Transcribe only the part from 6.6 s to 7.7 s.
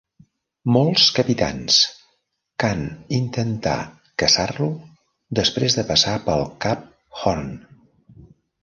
cap Horn.